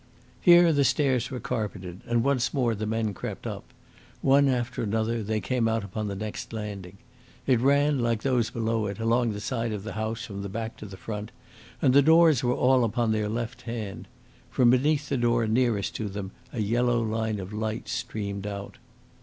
Here 0.41 0.73
the 0.73 0.83
steps 0.83 1.29
were 1.29 1.39
carpeted, 1.39 2.01
and 2.07 2.23
once 2.23 2.55
more 2.55 2.73
the 2.73 2.87
men 2.87 3.13
crept 3.13 3.45
up. 3.45 3.65
One 4.23 4.47
after 4.49 4.81
another 4.81 5.21
they 5.21 5.39
came 5.39 5.67
out 5.67 5.83
upon 5.83 6.07
the 6.07 6.15
next 6.15 6.53
landing. 6.53 6.97
It 7.45 7.59
ran, 7.59 7.99
like 7.99 8.23
those 8.23 8.49
below 8.49 8.87
it, 8.87 8.97
along 8.97 9.31
the 9.33 9.39
side 9.39 9.71
of 9.71 9.83
the 9.83 9.93
house 9.93 10.25
from 10.25 10.41
the 10.41 10.49
back 10.49 10.75
to 10.77 10.87
the 10.87 10.97
front, 10.97 11.31
and 11.83 11.93
the 11.93 12.01
doors 12.01 12.41
were 12.43 12.55
all 12.55 12.83
upon 12.83 13.11
their 13.11 13.29
left 13.29 13.61
hand. 13.61 14.07
From 14.49 14.71
beneath 14.71 15.07
the 15.07 15.17
door 15.17 15.45
nearest 15.45 15.93
to 15.97 16.09
them 16.09 16.31
a 16.51 16.61
yellow 16.61 16.99
line 16.99 17.39
of 17.39 17.53
light 17.53 17.87
streamed 17.87 18.47
out. 18.47 18.79